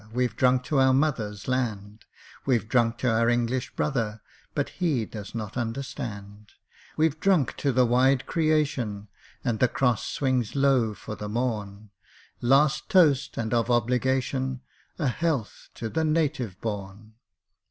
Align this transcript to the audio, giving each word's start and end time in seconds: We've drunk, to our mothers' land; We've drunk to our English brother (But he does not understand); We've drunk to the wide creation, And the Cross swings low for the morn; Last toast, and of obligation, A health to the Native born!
We've 0.11 0.35
drunk, 0.35 0.63
to 0.63 0.79
our 0.79 0.95
mothers' 0.95 1.47
land; 1.47 2.05
We've 2.47 2.67
drunk 2.67 2.97
to 2.97 3.11
our 3.11 3.29
English 3.29 3.75
brother 3.75 4.21
(But 4.55 4.69
he 4.69 5.05
does 5.05 5.35
not 5.35 5.57
understand); 5.57 6.53
We've 6.97 7.19
drunk 7.19 7.55
to 7.57 7.71
the 7.71 7.85
wide 7.85 8.25
creation, 8.25 9.09
And 9.43 9.59
the 9.59 9.67
Cross 9.67 10.07
swings 10.07 10.55
low 10.55 10.95
for 10.95 11.15
the 11.15 11.29
morn; 11.29 11.91
Last 12.41 12.89
toast, 12.89 13.37
and 13.37 13.53
of 13.53 13.69
obligation, 13.69 14.61
A 14.97 15.07
health 15.07 15.69
to 15.75 15.87
the 15.87 16.03
Native 16.03 16.59
born! 16.61 17.13